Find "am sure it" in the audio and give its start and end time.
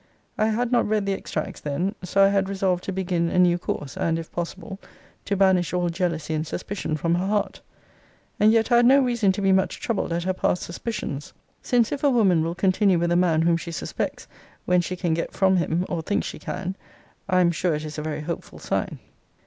17.41-17.85